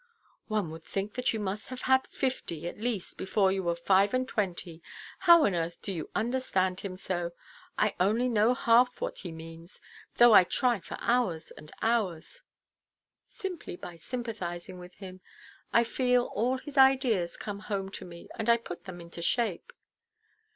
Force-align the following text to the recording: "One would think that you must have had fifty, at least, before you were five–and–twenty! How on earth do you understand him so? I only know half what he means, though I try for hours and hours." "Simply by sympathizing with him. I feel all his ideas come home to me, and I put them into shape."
"One 0.47 0.71
would 0.71 0.83
think 0.83 1.13
that 1.13 1.31
you 1.31 1.39
must 1.39 1.69
have 1.69 1.83
had 1.83 2.07
fifty, 2.07 2.67
at 2.67 2.79
least, 2.79 3.19
before 3.19 3.51
you 3.51 3.61
were 3.61 3.75
five–and–twenty! 3.75 4.81
How 5.19 5.45
on 5.45 5.53
earth 5.53 5.79
do 5.83 5.91
you 5.91 6.09
understand 6.15 6.79
him 6.79 6.95
so? 6.95 7.33
I 7.77 7.93
only 7.99 8.27
know 8.27 8.55
half 8.55 8.99
what 8.99 9.19
he 9.19 9.31
means, 9.31 9.79
though 10.15 10.33
I 10.33 10.43
try 10.43 10.79
for 10.79 10.97
hours 10.99 11.51
and 11.51 11.71
hours." 11.83 12.41
"Simply 13.27 13.75
by 13.75 13.97
sympathizing 13.97 14.79
with 14.79 14.95
him. 14.95 15.21
I 15.71 15.83
feel 15.83 16.31
all 16.33 16.57
his 16.57 16.79
ideas 16.79 17.37
come 17.37 17.59
home 17.59 17.89
to 17.91 18.03
me, 18.03 18.27
and 18.33 18.49
I 18.49 18.57
put 18.57 18.85
them 18.85 19.01
into 19.01 19.21
shape." 19.21 19.71